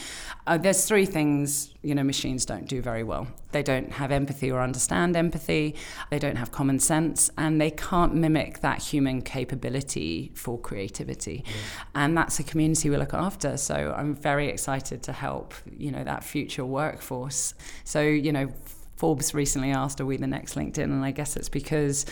Uh, 0.46 0.58
there's 0.58 0.84
three 0.86 1.06
things 1.06 1.74
you 1.82 1.94
know 1.94 2.04
machines 2.04 2.44
don't 2.44 2.68
do 2.68 2.82
very 2.82 3.02
well. 3.02 3.26
They 3.52 3.62
don't 3.62 3.92
have 3.92 4.10
empathy 4.12 4.50
or 4.50 4.60
understand 4.60 5.16
empathy. 5.16 5.74
They 6.10 6.18
don't 6.18 6.36
have 6.36 6.50
common 6.52 6.78
sense, 6.78 7.30
and 7.38 7.60
they 7.60 7.70
can't 7.70 8.14
mimic 8.14 8.60
that 8.60 8.82
human 8.82 9.22
capability 9.22 10.32
for 10.34 10.58
creativity. 10.58 11.44
Yeah. 11.44 11.52
And 11.94 12.16
that's 12.16 12.38
a 12.38 12.44
community 12.44 12.90
we 12.90 12.96
look 12.96 13.14
after. 13.14 13.56
So 13.56 13.94
I'm 13.96 14.14
very 14.14 14.48
excited 14.48 15.02
to 15.04 15.12
help 15.12 15.54
you 15.76 15.90
know 15.90 16.04
that 16.04 16.22
future 16.22 16.64
workforce. 16.64 17.54
So 17.84 18.00
you 18.00 18.32
know. 18.32 18.52
Forbes 18.96 19.34
recently 19.34 19.72
asked, 19.72 20.00
Are 20.00 20.06
we 20.06 20.16
the 20.16 20.26
next 20.26 20.54
LinkedIn? 20.54 20.84
And 20.84 21.04
I 21.04 21.10
guess 21.10 21.36
it's 21.36 21.50
because 21.50 22.06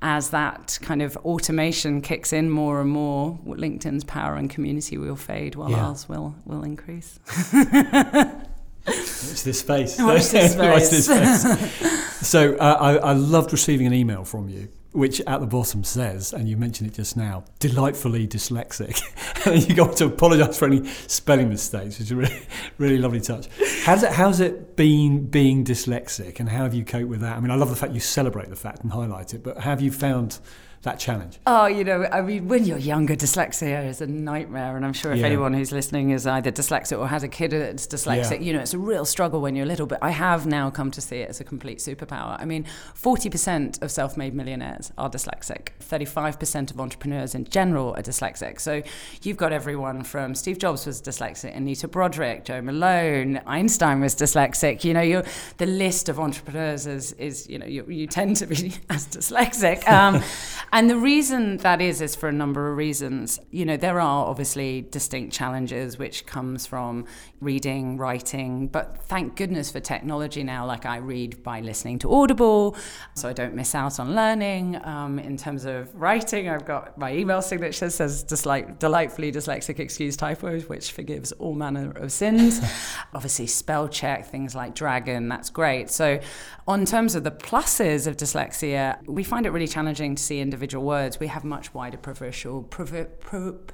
as 0.00 0.30
that 0.30 0.78
kind 0.82 1.02
of 1.02 1.16
automation 1.18 2.00
kicks 2.00 2.32
in 2.32 2.50
more 2.50 2.80
and 2.80 2.90
more, 2.90 3.38
LinkedIn's 3.44 4.04
power 4.04 4.36
and 4.36 4.48
community 4.48 4.96
will 4.96 5.16
fade 5.16 5.56
while 5.56 5.70
yeah. 5.70 5.86
ours 5.86 6.08
will, 6.08 6.34
will 6.44 6.62
increase. 6.62 7.18
Watch 7.52 9.42
this 9.44 9.60
space. 9.60 9.98
Watch 9.98 10.28
this 10.28 10.52
space. 10.52 10.56
Watch 10.56 10.90
this 10.90 11.06
space. 11.06 12.26
so 12.26 12.54
uh, 12.56 12.76
I, 12.80 12.96
I 12.96 13.12
loved 13.12 13.52
receiving 13.52 13.86
an 13.86 13.92
email 13.92 14.24
from 14.24 14.48
you 14.48 14.68
which 14.92 15.20
at 15.22 15.40
the 15.40 15.46
bottom 15.46 15.84
says, 15.84 16.32
and 16.32 16.48
you 16.48 16.56
mentioned 16.56 16.90
it 16.90 16.94
just 16.94 17.16
now, 17.16 17.44
delightfully 17.58 18.26
dyslexic. 18.26 19.00
and 19.46 19.68
you 19.68 19.74
got 19.74 19.96
to 19.96 20.06
apologise 20.06 20.58
for 20.58 20.66
any 20.66 20.86
spelling 21.06 21.48
mistakes, 21.48 21.98
which 21.98 22.06
is 22.06 22.12
a 22.12 22.16
really, 22.16 22.42
really 22.78 22.98
lovely 22.98 23.20
touch. 23.20 23.48
How's 23.84 24.02
it, 24.02 24.12
how's 24.12 24.40
it 24.40 24.76
been 24.76 25.26
being 25.26 25.64
dyslexic, 25.64 26.40
and 26.40 26.48
how 26.48 26.62
have 26.62 26.74
you 26.74 26.84
coped 26.84 27.08
with 27.08 27.20
that? 27.20 27.36
I 27.36 27.40
mean, 27.40 27.50
I 27.50 27.56
love 27.56 27.70
the 27.70 27.76
fact 27.76 27.92
you 27.92 28.00
celebrate 28.00 28.48
the 28.48 28.56
fact 28.56 28.82
and 28.82 28.92
highlight 28.92 29.34
it, 29.34 29.42
but 29.42 29.58
have 29.58 29.80
you 29.80 29.92
found 29.92 30.38
that 30.82 30.98
challenge? 30.98 31.38
Oh, 31.46 31.66
you 31.66 31.84
know, 31.84 32.06
I 32.12 32.20
mean, 32.20 32.48
when 32.48 32.64
you're 32.64 32.78
younger, 32.78 33.16
dyslexia 33.16 33.86
is 33.88 34.00
a 34.00 34.06
nightmare. 34.06 34.76
And 34.76 34.84
I'm 34.84 34.92
sure 34.92 35.12
if 35.12 35.18
yeah. 35.18 35.26
anyone 35.26 35.52
who's 35.52 35.72
listening 35.72 36.10
is 36.10 36.26
either 36.26 36.50
dyslexic 36.50 36.98
or 36.98 37.08
has 37.08 37.22
a 37.22 37.28
kid 37.28 37.50
that's 37.50 37.86
dyslexic, 37.86 38.38
yeah. 38.38 38.40
you 38.40 38.52
know, 38.52 38.60
it's 38.60 38.74
a 38.74 38.78
real 38.78 39.04
struggle 39.04 39.40
when 39.40 39.56
you're 39.56 39.66
little. 39.66 39.86
But 39.86 39.98
I 40.02 40.10
have 40.10 40.46
now 40.46 40.70
come 40.70 40.90
to 40.92 41.00
see 41.00 41.18
it 41.18 41.28
as 41.28 41.40
a 41.40 41.44
complete 41.44 41.78
superpower. 41.78 42.36
I 42.40 42.44
mean, 42.44 42.64
40% 42.94 43.82
of 43.82 43.90
self 43.90 44.16
made 44.16 44.34
millionaires 44.34 44.92
are 44.98 45.10
dyslexic, 45.10 45.68
35% 45.80 46.70
of 46.70 46.80
entrepreneurs 46.80 47.34
in 47.34 47.44
general 47.44 47.94
are 47.94 48.02
dyslexic. 48.02 48.60
So 48.60 48.82
you've 49.22 49.36
got 49.36 49.52
everyone 49.52 50.04
from 50.04 50.34
Steve 50.34 50.58
Jobs 50.58 50.86
was 50.86 51.02
dyslexic, 51.02 51.56
Anita 51.56 51.88
Broderick, 51.88 52.44
Joe 52.44 52.60
Malone, 52.60 53.40
Einstein 53.46 54.00
was 54.00 54.14
dyslexic. 54.14 54.84
You 54.84 54.94
know, 54.94 55.00
you're, 55.00 55.24
the 55.56 55.66
list 55.66 56.08
of 56.08 56.20
entrepreneurs 56.20 56.86
is, 56.86 57.12
is 57.12 57.48
you 57.48 57.58
know, 57.58 57.66
you, 57.66 57.84
you 57.88 58.06
tend 58.06 58.36
to 58.36 58.46
be 58.46 58.74
as 58.90 59.06
dyslexic. 59.08 59.86
Um, 59.88 60.22
and 60.72 60.90
the 60.90 60.96
reason 60.96 61.56
that 61.58 61.80
is 61.80 62.02
is 62.02 62.14
for 62.14 62.28
a 62.28 62.32
number 62.32 62.70
of 62.70 62.76
reasons. 62.76 63.40
You 63.50 63.64
know, 63.64 63.76
there 63.76 64.00
are 64.00 64.26
obviously 64.26 64.82
distinct 64.82 65.32
challenges 65.32 65.98
which 65.98 66.26
comes 66.26 66.66
from 66.66 67.06
reading, 67.40 67.96
writing, 67.96 68.68
but 68.68 69.02
thank 69.04 69.36
goodness 69.36 69.70
for 69.70 69.80
technology 69.80 70.42
now. 70.42 70.66
Like 70.66 70.84
I 70.84 70.98
read 70.98 71.42
by 71.42 71.60
listening 71.60 71.98
to 72.00 72.12
Audible, 72.12 72.76
so 73.14 73.28
I 73.28 73.32
don't 73.32 73.54
miss 73.54 73.74
out 73.74 73.98
on 73.98 74.14
learning. 74.14 74.78
Um, 74.84 75.18
in 75.18 75.36
terms 75.36 75.64
of 75.64 75.94
writing, 75.94 76.48
I've 76.48 76.66
got 76.66 76.98
my 76.98 77.14
email 77.14 77.40
signature 77.40 77.88
says 77.88 78.22
dislike, 78.22 78.78
delightfully 78.78 79.32
dyslexic 79.32 79.78
excuse 79.78 80.16
typos, 80.16 80.68
which 80.68 80.92
forgives 80.92 81.32
all 81.32 81.54
manner 81.54 81.92
of 81.92 82.12
sins. 82.12 82.60
obviously, 83.14 83.46
spell 83.46 83.88
check 83.88 84.26
things 84.26 84.54
like 84.54 84.74
dragon. 84.74 85.28
That's 85.28 85.48
great. 85.48 85.90
So, 85.90 86.20
on 86.66 86.84
terms 86.84 87.14
of 87.14 87.24
the 87.24 87.30
pluses 87.30 88.06
of 88.06 88.18
dyslexia, 88.18 88.98
we 89.06 89.24
find 89.24 89.46
it 89.46 89.50
really 89.50 89.66
challenging 89.66 90.14
to 90.14 90.22
see 90.22 90.40
individuals 90.40 90.57
individual 90.58 90.84
words, 90.84 91.20
we 91.20 91.28
have 91.28 91.44
much 91.44 91.72
wider 91.72 91.96
peripheral. 91.96 92.68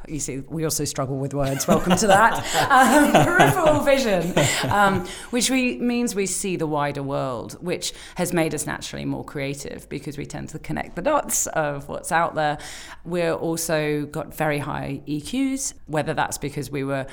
you 0.06 0.20
see, 0.20 0.40
we 0.50 0.64
also 0.64 0.84
struggle 0.84 1.16
with 1.16 1.32
words. 1.32 1.66
Welcome 1.66 1.96
to 1.96 2.06
that. 2.08 2.44
Um, 2.74 3.12
peripheral 3.12 3.80
vision, 3.80 4.34
um, 4.70 5.06
which 5.30 5.48
we, 5.48 5.78
means 5.78 6.14
we 6.14 6.26
see 6.26 6.56
the 6.56 6.66
wider 6.66 7.02
world, 7.02 7.54
which 7.60 7.92
has 8.16 8.32
made 8.32 8.54
us 8.54 8.66
naturally 8.66 9.04
more 9.04 9.24
creative 9.24 9.88
because 9.88 10.18
we 10.18 10.26
tend 10.26 10.48
to 10.50 10.58
connect 10.58 10.96
the 10.96 11.02
dots 11.02 11.46
of 11.48 11.88
what's 11.88 12.10
out 12.10 12.34
there. 12.34 12.58
We're 13.04 13.34
also 13.34 14.06
got 14.06 14.34
very 14.34 14.58
high 14.58 15.02
EQs, 15.06 15.74
whether 15.86 16.14
that's 16.14 16.36
because 16.36 16.70
we 16.70 16.84
were 16.84 17.06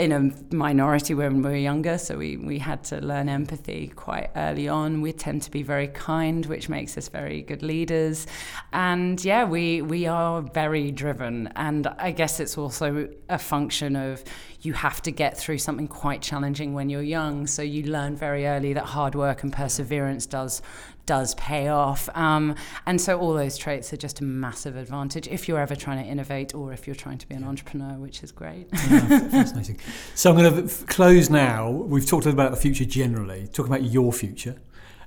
in 0.00 0.12
a 0.12 0.54
minority 0.54 1.12
when 1.12 1.42
we 1.42 1.50
were 1.50 1.56
younger, 1.56 1.98
so 1.98 2.16
we, 2.16 2.38
we 2.38 2.58
had 2.58 2.82
to 2.84 3.04
learn 3.04 3.28
empathy 3.28 3.92
quite 3.94 4.30
early 4.34 4.66
on. 4.66 5.02
We 5.02 5.12
tend 5.12 5.42
to 5.42 5.50
be 5.50 5.62
very 5.62 5.88
kind, 5.88 6.46
which 6.46 6.70
makes 6.70 6.96
us 6.96 7.08
very 7.08 7.42
good 7.42 7.62
leaders. 7.62 8.26
And 8.72 9.22
yeah, 9.22 9.44
we, 9.44 9.82
we 9.82 10.06
are 10.06 10.40
very 10.40 10.90
driven. 10.90 11.48
And 11.54 11.86
I 11.86 12.12
guess 12.12 12.40
it's 12.40 12.56
also 12.56 13.10
a 13.28 13.38
function 13.38 13.94
of 13.94 14.24
you 14.62 14.72
have 14.72 15.02
to 15.02 15.10
get 15.10 15.36
through 15.36 15.58
something 15.58 15.86
quite 15.86 16.22
challenging 16.22 16.72
when 16.72 16.88
you're 16.88 17.02
young. 17.02 17.46
So 17.46 17.60
you 17.60 17.82
learn 17.82 18.16
very 18.16 18.46
early 18.46 18.72
that 18.72 18.86
hard 18.86 19.14
work 19.14 19.42
and 19.42 19.52
perseverance 19.52 20.24
does 20.24 20.62
does 21.06 21.34
pay 21.34 21.68
off. 21.68 22.08
Um, 22.14 22.54
and 22.86 23.00
so 23.00 23.18
all 23.18 23.34
those 23.34 23.58
traits 23.58 23.92
are 23.92 23.96
just 23.96 24.20
a 24.20 24.24
massive 24.24 24.76
advantage 24.76 25.26
if 25.28 25.48
you're 25.48 25.58
ever 25.58 25.74
trying 25.74 26.02
to 26.02 26.08
innovate 26.08 26.54
or 26.54 26.72
if 26.72 26.86
you're 26.86 26.96
trying 26.96 27.18
to 27.18 27.28
be 27.28 27.34
an 27.34 27.44
entrepreneur, 27.44 27.98
which 27.98 28.22
is 28.22 28.32
great. 28.32 28.68
yeah, 28.72 29.28
fascinating. 29.28 29.78
So 30.14 30.30
I'm 30.30 30.36
going 30.36 30.52
to 30.52 30.64
f- 30.64 30.86
close 30.86 31.30
now. 31.30 31.70
We've 31.70 32.06
talked 32.06 32.26
about 32.26 32.50
the 32.50 32.56
future 32.56 32.84
generally, 32.84 33.48
talk 33.52 33.66
about 33.66 33.82
your 33.84 34.12
future. 34.12 34.56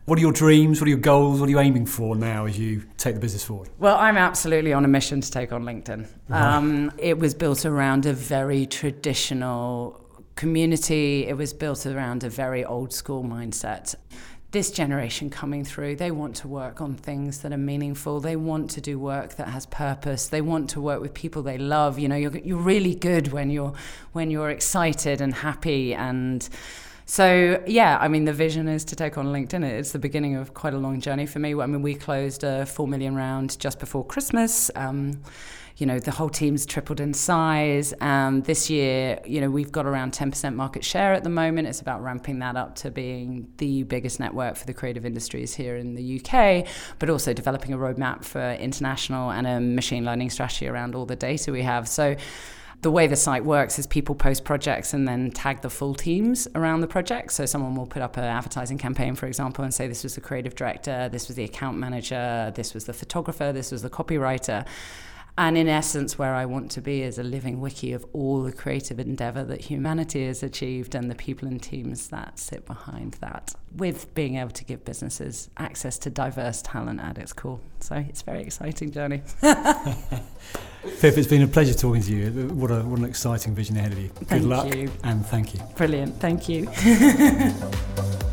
What 0.05 0.17
are 0.17 0.21
your 0.21 0.33
dreams? 0.33 0.81
What 0.81 0.88
are 0.88 0.89
your 0.89 1.00
goals? 1.00 1.39
What 1.39 1.47
are 1.47 1.51
you 1.51 1.59
aiming 1.59 1.85
for 1.85 2.15
now 2.15 2.45
as 2.45 2.59
you 2.59 2.83
take 2.97 3.15
the 3.15 3.21
business 3.21 3.43
forward? 3.43 3.69
Well, 3.79 3.95
I'm 3.95 4.17
absolutely 4.17 4.73
on 4.73 4.83
a 4.83 4.88
mission 4.89 5.21
to 5.21 5.31
take 5.31 5.53
on 5.53 5.63
LinkedIn. 5.63 6.07
Right. 6.27 6.55
Um, 6.55 6.91
it 6.97 7.17
was 7.17 7.33
built 7.33 7.65
around 7.65 8.05
a 8.05 8.13
very 8.13 8.65
traditional 8.65 10.01
community, 10.35 11.27
it 11.27 11.38
was 11.38 11.53
built 11.53 11.85
around 11.85 12.23
a 12.23 12.29
very 12.29 12.65
old 12.65 12.91
school 12.91 13.23
mindset 13.23 13.95
this 14.53 14.72
generation 14.72 15.29
coming 15.29 15.65
through, 15.65 15.95
they 15.95 16.12
want 16.12 16.36
to 16.38 16.48
work 16.48 16.79
on 16.79 16.93
things 16.93 17.39
that 17.39 17.51
are 17.51 17.57
meaningful. 17.57 18.19
They 18.19 18.36
want 18.36 18.69
to 18.72 18.81
do 18.81 18.98
work 18.98 19.36
that 19.36 19.50
has 19.50 19.65
purpose. 19.65 20.27
They 20.27 20.41
want 20.41 20.69
to 20.69 20.79
work 20.79 21.01
with 21.01 21.13
people 21.13 21.41
they 21.41 21.57
love. 21.57 22.00
You 22.00 22.07
know, 22.07 22.15
you're, 22.15 22.38
you're 22.38 22.57
really 22.57 22.95
good 22.95 23.33
when 23.33 23.50
you're 23.50 23.74
when 24.13 24.31
you're 24.31 24.50
excited 24.50 25.19
and 25.22 25.33
happy 25.33 25.93
and 25.93 26.48
So, 27.05 27.62
yeah, 27.67 27.98
I 28.00 28.07
mean, 28.07 28.25
the 28.25 28.33
vision 28.33 28.67
is 28.67 28.86
to 28.86 28.95
take 28.95 29.17
on 29.17 29.27
LinkedIn. 29.27 29.63
It's 29.63 29.91
the 29.91 30.00
beginning 30.00 30.36
of 30.36 30.53
quite 30.53 30.74
a 30.74 30.77
long 30.77 31.01
journey 31.01 31.25
for 31.25 31.39
me. 31.39 31.53
I 31.53 31.65
mean, 31.65 31.81
we 31.81 31.95
closed 31.95 32.43
a 32.43 32.65
4 32.65 32.88
million 32.88 33.15
round 33.15 33.60
just 33.60 33.79
before 33.79 34.05
Christmas. 34.05 34.72
Um, 34.75 35.22
you 35.77 35.86
know, 35.86 36.00
the 36.00 36.12
whole 36.12 36.30
team's 36.30 36.65
tripled 36.65 37.00
in 37.00 37.13
size. 37.13 37.94
And 38.01 38.44
this 38.46 38.70
year, 38.70 39.20
you 39.25 39.42
know, 39.42 39.50
we've 39.50 39.72
got 39.72 39.86
around 39.86 40.13
10% 40.13 40.56
market 40.56 40.86
share 40.86 41.13
at 41.13 41.24
the 41.24 41.30
moment. 41.30 41.68
It's 41.68 41.82
about 41.82 42.03
ramping 42.03 42.39
that 42.39 42.56
up 42.56 42.75
to 42.75 42.92
being 42.92 43.48
the 43.58 43.84
biggest 43.84 44.20
network 44.20 44.56
for 44.56 44.65
the 44.65 44.74
creative 44.74 45.06
industries 45.06 45.56
here 45.56 45.75
in 45.75 45.96
the 45.96 46.22
UK, 46.22 46.68
but 47.00 47.10
also 47.10 47.34
developing 47.34 47.74
a 47.74 47.77
roadmap 47.77 48.24
for 48.24 48.53
international 48.53 49.32
and 49.32 49.48
a 49.48 49.60
machine 49.60 50.06
learning 50.06 50.30
strategy 50.30 50.68
around 50.68 50.96
all 50.96 51.06
the 51.06 51.15
data 51.15 51.51
we 51.51 51.63
have. 51.63 51.88
So, 51.88 52.15
the 52.84 52.92
way 52.92 53.08
the 53.08 53.15
site 53.15 53.46
works 53.46 53.80
is 53.80 53.88
people 53.88 54.13
post 54.13 54.44
projects 54.44 54.94
and 54.94 55.08
then 55.08 55.32
tag 55.32 55.62
the 55.62 55.70
full 55.70 55.96
teams 55.96 56.50
around 56.53 56.82
the 56.82 56.88
project. 56.88 57.32
So 57.32 57.46
someone 57.46 57.75
will 57.75 57.88
put 57.88 58.01
up 58.01 58.18
an 58.18 58.25
advertising 58.25 58.77
campaign, 58.77 59.15
for 59.15 59.25
example, 59.25 59.63
and 59.63 59.74
say 59.74 59.88
this 59.88 60.03
was 60.03 60.15
the 60.15 60.22
creative 60.22 60.53
director, 60.53 61.08
this 61.08 61.30
was 61.30 61.38
the 61.38 61.46
account 61.46 61.77
manager, 61.77 62.51
this 62.56 62.74
was 62.74 62.84
the 62.84 62.92
photographer, 62.92 63.53
this 63.53 63.72
was 63.72 63.84
the 63.84 63.89
copywriter. 63.89 64.65
And 65.36 65.58
in 65.58 65.68
essence, 65.68 66.20
where 66.20 66.36
I 66.36 66.46
want 66.46 66.70
to 66.72 66.82
be 66.82 67.02
is 67.02 67.18
a 67.18 67.24
living 67.24 67.60
wiki 67.60 67.92
of 67.94 68.06
all 68.13 68.44
the 68.44 68.52
creative 68.52 69.00
endeavor 69.00 69.44
that 69.46 69.62
humanity 69.62 70.28
has 70.28 70.44
achieved 70.44 70.94
and 70.94 71.10
the 71.10 71.16
people 71.16 71.48
and 71.48 71.62
teams 71.62 72.10
that 72.10 72.38
sit 72.38 72.68
behind 72.68 73.13
that, 73.16 73.56
with 73.75 74.13
being 74.13 74.38
able 74.38 74.52
to 74.52 74.63
give 74.63 74.86
businesses 74.86 75.50
access 75.58 75.98
to 76.00 76.12
diverse 76.12 76.62
talent 76.62 77.00
at 77.02 77.18
its 77.18 77.34
core. 77.34 77.60
So 77.80 77.96
it's 77.96 78.22
a 78.22 78.25
very 78.25 78.44
exciting 78.44 78.92
journey. 78.92 79.24
Pip, 79.42 81.18
it's 81.18 81.28
been 81.28 81.42
a 81.42 81.48
pleasure 81.48 81.74
talking 81.74 82.04
to 82.04 82.16
you. 82.16 82.50
What, 82.50 82.70
a, 82.70 82.82
what 82.82 83.00
an 83.00 83.06
exciting 83.06 83.56
vision 83.56 83.78
ahead 83.78 83.94
of 83.94 84.00
you. 84.00 84.12
Good 84.28 84.44
luck 84.44 84.75
you. 84.75 84.92
and 85.04 85.25
thank 85.25 85.56
you. 85.56 85.62
Brilliant. 85.75 86.20
Thank 86.20 86.48
you. 86.48 86.70